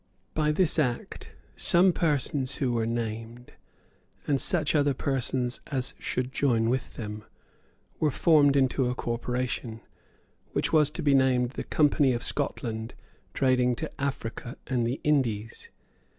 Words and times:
By 0.33 0.51
this 0.51 0.79
Act 0.79 1.29
some 1.55 1.93
persons 1.93 2.55
who 2.55 2.71
were 2.71 2.87
named, 2.87 3.53
and 4.25 4.41
such 4.41 4.73
other 4.73 4.95
persons 4.95 5.61
as 5.67 5.93
should 5.99 6.31
join 6.31 6.71
with 6.71 6.95
them, 6.95 7.23
were 7.99 8.09
formed 8.09 8.55
into 8.55 8.89
a 8.89 8.95
corporation, 8.95 9.79
which 10.53 10.73
was 10.73 10.89
to 10.89 11.03
be 11.03 11.13
named 11.13 11.51
the 11.51 11.63
Company 11.63 12.13
of 12.13 12.23
Scotland 12.23 12.95
trading 13.35 13.75
to 13.75 14.01
Africa 14.01 14.57
and 14.65 14.87
the 14.87 14.99
Indies. 15.03 15.69